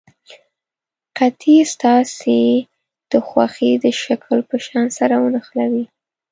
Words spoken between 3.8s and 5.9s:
د شکل په شان سره ونښلوئ.